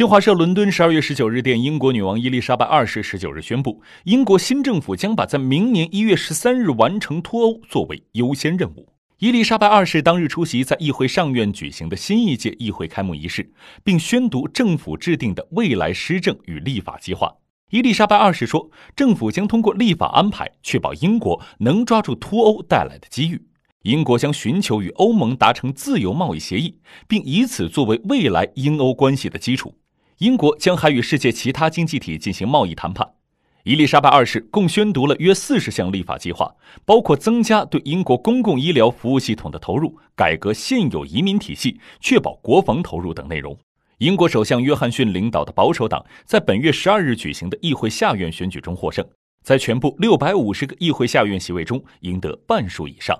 [0.00, 8.88] 新华社伦敦十二月十九日电，英国女王伊丽莎白二世十九日宣布，英国新政府将把在明年一月十三日完成脱欧作为优先任务。
[9.18, 13.52] 伊丽莎白二世当日出席在议会上院举行的新一届议会开幕仪式，
[13.84, 17.30] 并宣读政府制定的未来施政与立法计划。
[17.68, 23.38] 伊丽莎白二世说，政府将通过立法安排，确保英国能抓住脱欧带来的机遇。
[23.82, 29.74] 英国将寻求与欧盟达成自由贸易协议，并以此作为未来英欧关系的基础。
[30.20, 33.14] 英国将还与世界其他经济体进行贸易谈判。
[33.64, 36.54] 伊丽莎白二世共宣读了约四十项立法计划，
[36.84, 43.56] 包括增加对英国公共医疗服务系统的投入、改革现有移民体系、确保国防投入等内容。
[43.96, 49.02] 英国首相约翰逊领导的保守党在本月十二日举行的议会下院选举中获胜，
[49.42, 53.18] 在全部六百五十个议会下院席位中赢得半数以上。